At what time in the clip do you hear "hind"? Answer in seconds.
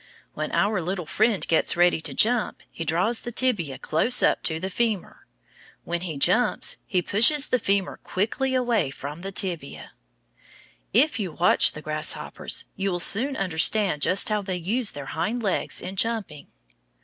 15.13-15.43